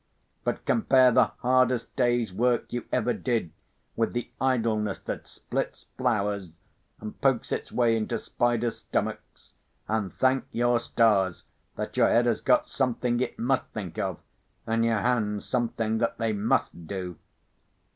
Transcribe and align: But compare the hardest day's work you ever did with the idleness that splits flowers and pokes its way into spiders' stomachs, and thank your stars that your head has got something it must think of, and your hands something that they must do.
But 0.43 0.65
compare 0.65 1.11
the 1.11 1.25
hardest 1.25 1.95
day's 1.95 2.33
work 2.33 2.73
you 2.73 2.85
ever 2.91 3.13
did 3.13 3.51
with 3.95 4.13
the 4.13 4.31
idleness 4.41 4.97
that 5.01 5.27
splits 5.27 5.85
flowers 5.95 6.49
and 6.99 7.21
pokes 7.21 7.51
its 7.51 7.71
way 7.71 7.95
into 7.95 8.17
spiders' 8.17 8.77
stomachs, 8.79 9.53
and 9.87 10.11
thank 10.11 10.45
your 10.51 10.79
stars 10.79 11.43
that 11.75 11.97
your 11.97 12.07
head 12.07 12.25
has 12.25 12.41
got 12.41 12.67
something 12.67 13.19
it 13.19 13.37
must 13.37 13.65
think 13.73 13.99
of, 13.99 14.17
and 14.65 14.83
your 14.83 15.01
hands 15.01 15.45
something 15.45 15.99
that 15.99 16.17
they 16.17 16.33
must 16.33 16.87
do. 16.87 17.19